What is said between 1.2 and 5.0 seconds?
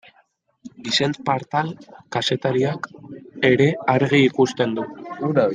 Partal kazetariak ere argi ikusten du.